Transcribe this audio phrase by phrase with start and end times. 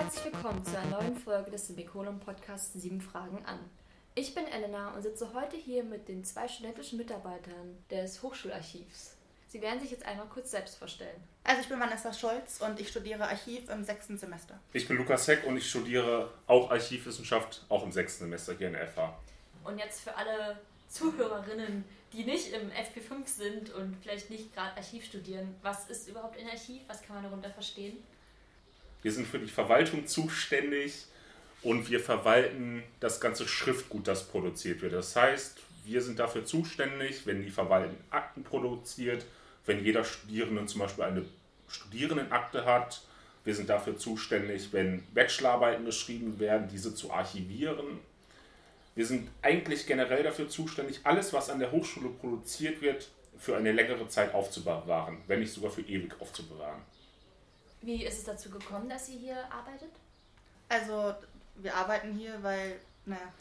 [0.00, 3.58] herzlich willkommen zu einer neuen Folge des Semikolon Podcasts 7 Fragen an.
[4.14, 9.16] Ich bin Elena und sitze heute hier mit den zwei studentischen Mitarbeitern des Hochschularchivs.
[9.48, 11.22] Sie werden sich jetzt einmal kurz selbst vorstellen.
[11.44, 14.58] Also ich bin Vanessa Scholz und ich studiere Archiv im sechsten Semester.
[14.72, 18.72] Ich bin Lukas Heck und ich studiere auch Archivwissenschaft, auch im sechsten Semester hier in
[18.72, 19.18] der FH.
[19.64, 20.58] Und jetzt für alle
[20.88, 26.38] Zuhörerinnen, die nicht im FP5 sind und vielleicht nicht gerade Archiv studieren, was ist überhaupt
[26.38, 26.80] ein Archiv?
[26.86, 27.98] Was kann man darunter verstehen?
[29.02, 31.06] Wir sind für die Verwaltung zuständig
[31.62, 34.92] und wir verwalten das ganze Schriftgut, das produziert wird.
[34.92, 39.24] Das heißt, wir sind dafür zuständig, wenn die Verwaltung Akten produziert,
[39.66, 41.24] wenn jeder Studierende zum Beispiel eine
[41.68, 43.02] Studierendenakte hat.
[43.44, 48.00] Wir sind dafür zuständig, wenn Bachelorarbeiten geschrieben werden, diese zu archivieren.
[48.94, 53.72] Wir sind eigentlich generell dafür zuständig, alles, was an der Hochschule produziert wird, für eine
[53.72, 56.82] längere Zeit aufzubewahren, wenn nicht sogar für ewig aufzubewahren.
[57.82, 59.90] Wie ist es dazu gekommen, dass Sie hier arbeitet?
[60.68, 61.14] Also
[61.56, 63.32] wir arbeiten hier, weil, naja.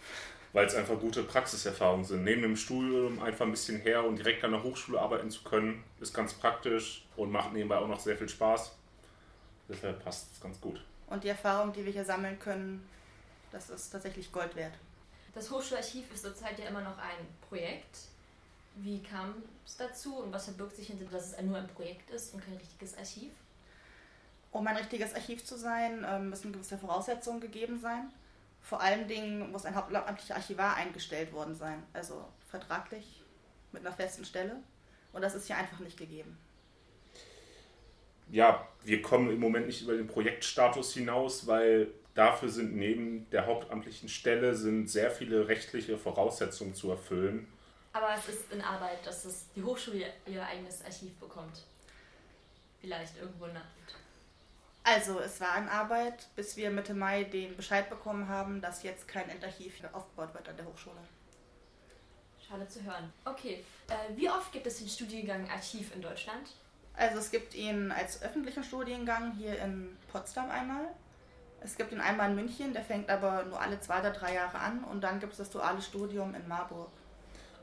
[0.53, 2.23] Weil es einfach gute Praxiserfahrungen sind.
[2.23, 5.83] Neben dem Studium einfach ein bisschen her und direkt an der Hochschule arbeiten zu können,
[5.99, 8.71] ist ganz praktisch und macht nebenbei auch noch sehr viel Spaß.
[9.67, 10.81] Deshalb passt es ganz gut.
[11.07, 12.87] Und die Erfahrung, die wir hier sammeln können,
[13.51, 14.73] das ist tatsächlich Gold wert.
[15.33, 17.99] Das Hochschularchiv ist zurzeit ja immer noch ein Projekt.
[18.75, 22.33] Wie kam es dazu und was verbirgt sich hinter, dass es nur ein Projekt ist
[22.33, 23.31] und kein richtiges Archiv?
[24.51, 28.11] Um ein richtiges Archiv zu sein, ähm, müssen gewisse Voraussetzungen gegeben sein.
[28.61, 33.23] Vor allen Dingen muss ein hauptamtlicher Archivar eingestellt worden sein, also vertraglich
[33.71, 34.57] mit einer festen Stelle.
[35.13, 36.37] Und das ist hier einfach nicht gegeben.
[38.31, 43.47] Ja, wir kommen im Moment nicht über den Projektstatus hinaus, weil dafür sind neben der
[43.47, 47.47] hauptamtlichen Stelle sind sehr viele rechtliche Voraussetzungen zu erfüllen.
[47.91, 51.63] Aber es ist in Arbeit, dass es die Hochschule ihr eigenes Archiv bekommt.
[52.81, 53.63] Vielleicht irgendwo in der
[54.89, 59.07] also, es war in Arbeit, bis wir Mitte Mai den Bescheid bekommen haben, dass jetzt
[59.07, 60.97] kein Endarchiv aufgebaut wird an der Hochschule.
[62.47, 63.13] Schade zu hören.
[63.25, 66.49] Okay, äh, wie oft gibt es den Studiengang Archiv in Deutschland?
[66.95, 70.89] Also es gibt ihn als öffentlichen Studiengang hier in Potsdam einmal.
[71.61, 74.57] Es gibt ihn einmal in München, der fängt aber nur alle zwei oder drei Jahre
[74.57, 74.83] an.
[74.83, 76.89] Und dann gibt es das duale Studium in Marburg.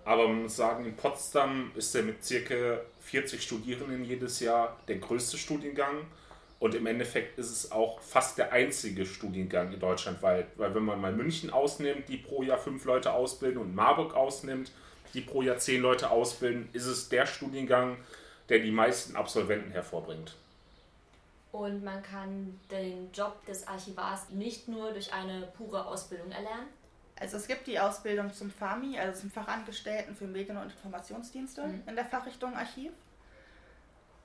[0.04, 4.98] Aber man muss sagen, in Potsdam ist er mit circa 40 Studierenden jedes Jahr der
[4.98, 6.06] größte Studiengang.
[6.58, 10.84] Und im Endeffekt ist es auch fast der einzige Studiengang in Deutschland, weil, weil wenn
[10.84, 14.72] man mal München ausnimmt, die pro Jahr fünf Leute ausbilden und Marburg ausnimmt,
[15.12, 17.98] die pro Jahr zehn Leute ausbilden, ist es der Studiengang,
[18.48, 20.34] der die meisten Absolventen hervorbringt.
[21.52, 26.68] Und man kann den Job des Archivars nicht nur durch eine pure Ausbildung erlernen?
[27.18, 31.82] Also es gibt die Ausbildung zum FAMI, also zum Fachangestellten für Medien- und Informationsdienste mhm.
[31.86, 32.92] in der Fachrichtung Archiv.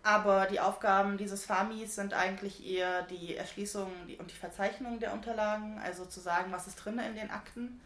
[0.04, 5.80] Aber die Aufgaben dieses FAMIs sind eigentlich eher die Erschließung und die Verzeichnung der Unterlagen,
[5.84, 7.80] also zu sagen, was ist drin in den Akten.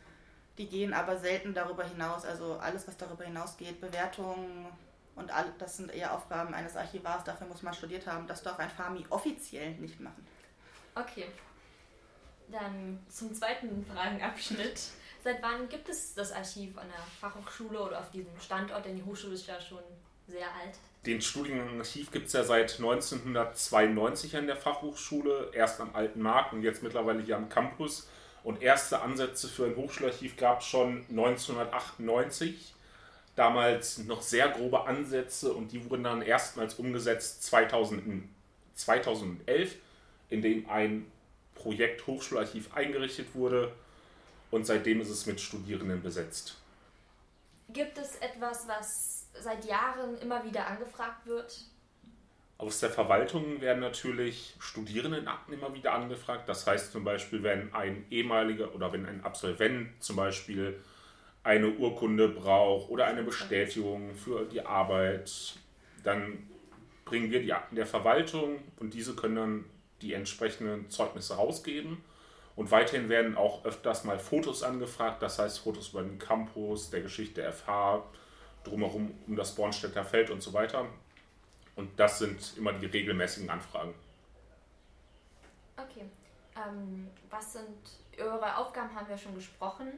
[0.57, 4.65] Die gehen aber selten darüber hinaus, also alles, was darüber hinausgeht, Bewertungen
[5.15, 8.27] und all, das sind eher Aufgaben eines Archivars, dafür muss man studiert haben.
[8.27, 10.25] Das darf ein FAMI offiziell nicht machen.
[10.93, 11.25] Okay.
[12.47, 14.79] Dann zum zweiten Fragenabschnitt.
[15.23, 18.85] Seit wann gibt es das Archiv an der Fachhochschule oder auf diesem Standort?
[18.85, 19.83] Denn die Hochschule ist ja schon
[20.27, 20.75] sehr alt.
[21.05, 26.53] Den Studiengang Archiv gibt es ja seit 1992 an der Fachhochschule, erst am Alten Markt
[26.53, 28.07] und jetzt mittlerweile hier am Campus.
[28.43, 32.73] Und erste Ansätze für ein Hochschularchiv gab es schon 1998.
[33.35, 38.23] Damals noch sehr grobe Ansätze und die wurden dann erstmals umgesetzt 2000,
[38.75, 39.75] 2011,
[40.29, 41.05] in dem ein
[41.53, 43.71] Projekt Hochschularchiv eingerichtet wurde
[44.51, 46.57] und seitdem ist es mit Studierenden besetzt.
[47.69, 51.65] Gibt es etwas, was seit Jahren immer wieder angefragt wird?
[52.57, 56.47] Aus der Verwaltung werden natürlich Studierendenakten immer wieder angefragt.
[56.47, 60.79] Das heißt zum Beispiel, wenn ein ehemaliger oder wenn ein Absolvent zum Beispiel
[61.43, 65.55] eine Urkunde braucht oder eine Bestätigung für die Arbeit,
[66.03, 66.49] dann
[67.03, 69.65] bringen wir die Akten der Verwaltung und diese können dann
[70.01, 72.03] die entsprechenden Zeugnisse rausgeben.
[72.55, 77.01] Und weiterhin werden auch öfters mal Fotos angefragt, das heißt Fotos über den Campus, der
[77.01, 78.03] Geschichte der FH,
[78.65, 80.87] drumherum um das Bornstädter Feld und so weiter.
[81.75, 83.93] Und das sind immer die regelmäßigen Anfragen.
[85.77, 86.05] Okay.
[86.55, 87.77] Ähm, was sind
[88.17, 89.91] eure Aufgaben, haben wir schon gesprochen.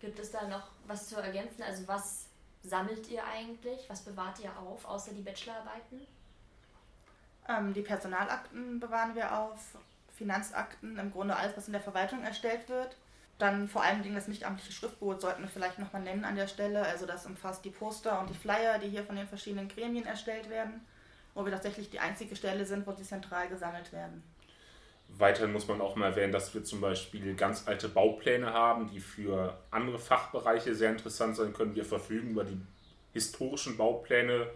[0.00, 1.62] Gibt es da noch was zu ergänzen?
[1.62, 2.26] Also was
[2.62, 3.88] sammelt ihr eigentlich?
[3.88, 6.06] Was bewahrt ihr auf, außer die Bachelorarbeiten?
[7.48, 9.76] Ähm, die Personalakten bewahren wir auf,
[10.16, 12.96] Finanzakten, im Grunde alles, was in der Verwaltung erstellt wird.
[13.40, 16.82] Dann vor allen Dingen das nichtamtliche Schriftgut sollten wir vielleicht nochmal nennen an der Stelle.
[16.82, 20.50] Also das umfasst die Poster und die Flyer, die hier von den verschiedenen Gremien erstellt
[20.50, 20.86] werden,
[21.34, 24.22] wo wir tatsächlich die einzige Stelle sind, wo sie zentral gesammelt werden.
[25.08, 29.00] Weiterhin muss man auch mal erwähnen, dass wir zum Beispiel ganz alte Baupläne haben, die
[29.00, 31.74] für andere Fachbereiche sehr interessant sein können.
[31.74, 32.60] Wir verfügen über die
[33.14, 34.48] historischen Baupläne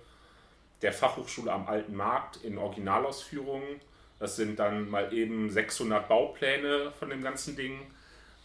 [0.82, 3.80] der Fachhochschule am Alten Markt in Originalausführungen.
[4.18, 7.80] Das sind dann mal eben 600 Baupläne von dem ganzen Ding,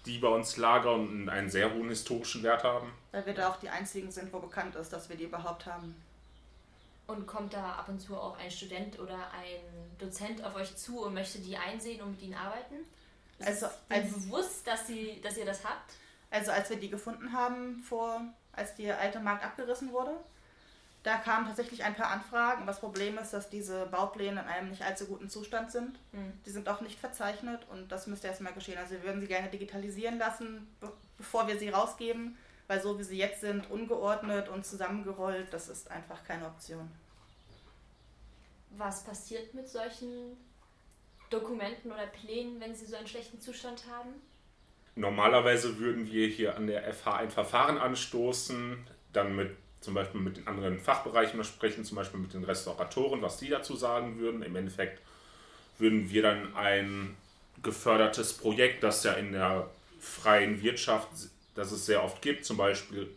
[0.06, 2.92] die bei uns lagern und einen sehr hohen historischen Wert haben.
[3.12, 5.96] Weil wir da auch die einzigen sind, wo bekannt ist, dass wir die überhaupt haben.
[7.07, 11.01] Und kommt da ab und zu auch ein Student oder ein Dozent auf euch zu
[11.04, 12.75] und möchte die einsehen und mit ihnen arbeiten?
[13.40, 15.94] Ist also als bewusst, dass, sie, dass ihr das habt?
[16.30, 20.12] Also als wir die gefunden haben, vor, als der alte Markt abgerissen wurde,
[21.04, 22.68] da kamen tatsächlich ein paar Anfragen.
[22.68, 25.98] Das Problem ist, dass diese Baupläne in einem nicht allzu guten Zustand sind.
[26.12, 26.34] Mhm.
[26.46, 28.78] Die sind auch nicht verzeichnet und das müsste erstmal geschehen.
[28.78, 32.38] Also wir würden sie gerne digitalisieren lassen, be bevor wir sie rausgeben
[32.69, 36.90] weil so wie sie jetzt sind, ungeordnet und zusammengerollt, das ist einfach keine Option.
[38.78, 40.38] Was passiert mit solchen
[41.31, 44.13] Dokumenten oder Plänen, wenn sie so einen schlechten Zustand haben?
[44.96, 50.38] Normalerweise würden wir hier an der FH ein Verfahren anstoßen, dann mit zum Beispiel mit
[50.38, 54.44] den anderen Fachbereichen sprechen, zum Beispiel mit den Restauratoren, was die dazu sagen würden.
[54.44, 55.02] Im Endeffekt
[55.78, 57.16] würden wir dann ein
[57.64, 61.08] gefördertes Projekt, das ja in der freien Wirtschaft
[61.56, 63.10] das es sehr oft gibt, zum Beispiel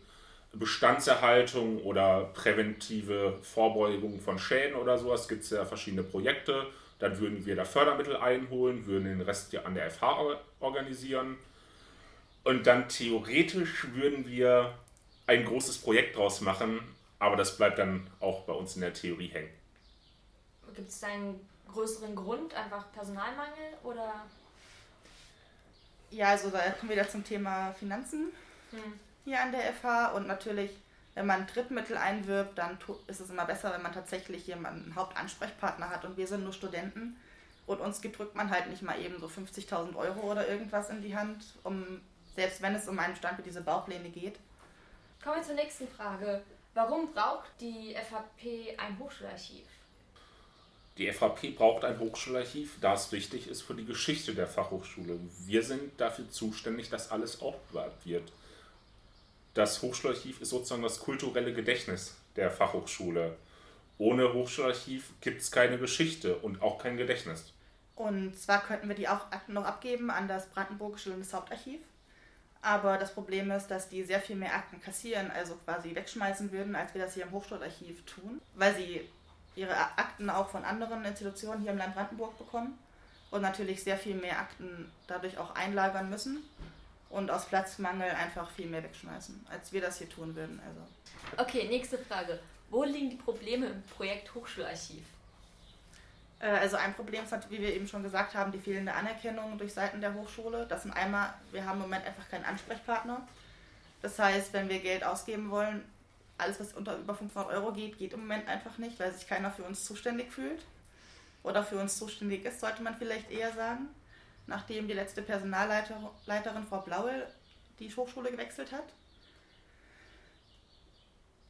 [0.53, 6.67] Bestandserhaltung oder präventive Vorbeugung von Schäden oder sowas, gibt es ja verschiedene Projekte.
[6.99, 11.37] Dann würden wir da Fördermittel einholen, würden den Rest ja an der FH organisieren.
[12.43, 14.73] Und dann theoretisch würden wir
[15.27, 16.79] ein großes Projekt draus machen,
[17.19, 19.49] aber das bleibt dann auch bei uns in der Theorie hängen.
[20.75, 21.39] Gibt es einen
[21.71, 24.25] größeren Grund, einfach Personalmangel oder
[26.13, 28.31] ja, also da kommen wir wieder zum Thema Finanzen
[28.69, 28.99] hm.
[29.25, 30.71] hier an der FH und natürlich,
[31.15, 32.77] wenn man Drittmittel einwirbt, dann
[33.07, 36.53] ist es immer besser, wenn man tatsächlich jemanden, einen Hauptansprechpartner hat und wir sind nur
[36.53, 37.17] Studenten
[37.65, 41.15] und uns gedrückt man halt nicht mal eben so 50.000 Euro oder irgendwas in die
[41.15, 42.01] Hand, um
[42.35, 44.37] selbst wenn es um einen Stand wie diese Baupläne geht.
[45.23, 46.41] Kommen wir zur nächsten Frage.
[46.73, 49.65] Warum braucht die FHP ein Hochschularchiv?
[50.97, 55.17] Die FHP braucht ein Hochschularchiv, da es wichtig ist für die Geschichte der Fachhochschule.
[55.45, 58.33] Wir sind dafür zuständig, dass alles aufbewahrt wird.
[59.53, 63.37] Das Hochschularchiv ist sozusagen das kulturelle Gedächtnis der Fachhochschule.
[63.97, 67.53] Ohne Hochschularchiv gibt es keine Geschichte und auch kein Gedächtnis.
[67.95, 71.79] Und zwar könnten wir die auch noch abgeben an das Brandenburgische Landeshauptarchiv.
[72.63, 76.75] Aber das Problem ist, dass die sehr viel mehr Akten kassieren, also quasi wegschmeißen würden,
[76.75, 79.01] als wir das hier im Hochschularchiv tun, weil sie
[79.55, 82.79] ihre Akten auch von anderen Institutionen hier im Land Brandenburg bekommen
[83.31, 86.41] und natürlich sehr viel mehr Akten dadurch auch einlagern müssen
[87.09, 90.61] und aus Platzmangel einfach viel mehr wegschmeißen, als wir das hier tun würden.
[90.65, 91.43] Also.
[91.43, 92.39] Okay, nächste Frage.
[92.69, 95.03] Wo liegen die Probleme im Projekt Hochschularchiv?
[96.43, 99.73] Äh, also ein Problem ist, wie wir eben schon gesagt haben, die fehlende Anerkennung durch
[99.73, 100.67] Seiten der Hochschule.
[100.67, 103.25] Das sind einmal, wir haben im Moment einfach keinen Ansprechpartner.
[104.01, 105.85] Das heißt, wenn wir Geld ausgeben wollen,
[106.37, 109.51] alles, was unter über 500 Euro geht, geht im Moment einfach nicht, weil sich keiner
[109.51, 110.65] für uns zuständig fühlt.
[111.43, 113.87] Oder für uns zuständig ist, sollte man vielleicht eher sagen.
[114.45, 117.27] Nachdem die letzte Personalleiterin, Frau Blaue,
[117.79, 118.83] die Hochschule gewechselt hat.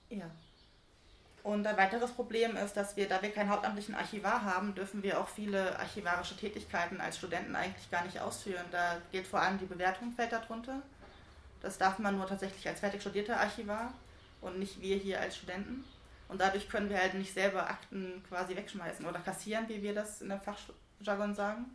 [0.09, 0.29] Ja.
[1.43, 5.19] Und ein weiteres Problem ist, dass wir, da wir keinen hauptamtlichen Archivar haben, dürfen wir
[5.19, 8.65] auch viele archivarische Tätigkeiten als Studenten eigentlich gar nicht ausführen.
[8.71, 10.81] Da gilt vor allem die Bewertung fällt darunter.
[11.61, 13.93] Das darf man nur tatsächlich als fertig studierter Archivar
[14.39, 15.83] und nicht wir hier als Studenten.
[16.29, 20.21] Und dadurch können wir halt nicht selber Akten quasi wegschmeißen oder kassieren, wie wir das
[20.21, 21.65] in der Fachjargon sagen.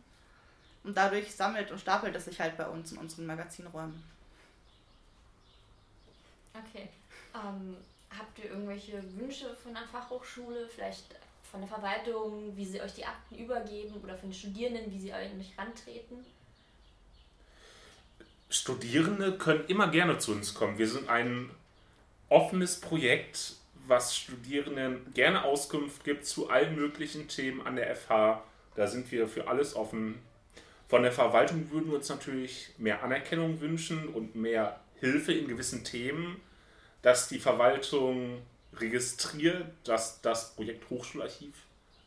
[0.83, 4.03] Und dadurch sammelt und stapelt es sich halt bei uns in unseren Magazinräumen.
[6.53, 6.89] Okay.
[7.35, 7.77] Ähm,
[8.17, 11.15] habt ihr irgendwelche Wünsche von der Fachhochschule, vielleicht
[11.51, 15.13] von der Verwaltung, wie sie euch die Akten übergeben oder von den Studierenden, wie sie
[15.13, 16.25] eigentlich rantreten?
[18.49, 20.77] Studierende können immer gerne zu uns kommen.
[20.77, 21.49] Wir sind ein
[22.29, 23.55] offenes Projekt,
[23.87, 28.43] was Studierenden gerne Auskunft gibt zu allen möglichen Themen an der FH.
[28.75, 30.19] Da sind wir für alles offen.
[30.87, 35.83] Von der Verwaltung würden wir uns natürlich mehr Anerkennung wünschen und mehr Hilfe in gewissen
[35.83, 36.41] Themen,
[37.01, 38.41] dass die Verwaltung
[38.73, 41.53] registriert, dass das Projekt Hochschularchiv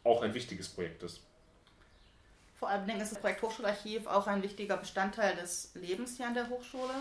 [0.04, 1.20] auch ein wichtiges Projekt ist.
[2.58, 6.34] Vor allen Dingen ist das Projekt Hochschularchiv auch ein wichtiger Bestandteil des Lebens hier an
[6.34, 6.94] der Hochschule.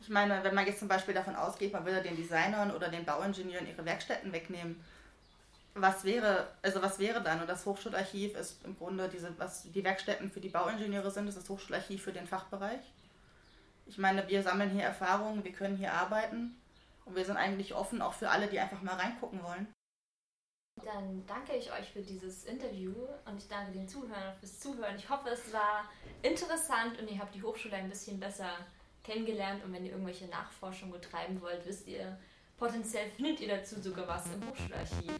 [0.00, 3.04] Ich meine, wenn man jetzt zum Beispiel davon ausgeht, man würde den Designern oder den
[3.04, 4.82] Bauingenieuren ihre Werkstätten wegnehmen,
[5.74, 7.40] was wäre, also was wäre dann?
[7.40, 11.38] Und das Hochschularchiv ist im Grunde diese, was die Werkstätten für die Bauingenieure sind, ist
[11.38, 12.80] das Hochschularchiv für den Fachbereich.
[13.86, 16.57] Ich meine, wir sammeln hier Erfahrungen, wir können hier arbeiten
[17.08, 19.66] und wir sind eigentlich offen auch für alle, die einfach mal reingucken wollen.
[20.84, 24.96] Dann danke ich euch für dieses Interview und ich danke den Zuhörern fürs Zuhören.
[24.96, 25.90] Ich hoffe, es war
[26.22, 28.50] interessant und ihr habt die Hochschule ein bisschen besser
[29.02, 29.64] kennengelernt.
[29.64, 32.18] Und wenn ihr irgendwelche Nachforschungen betreiben wollt, wisst ihr,
[32.56, 35.18] potenziell findet ihr dazu sogar was im Hochschularchiv.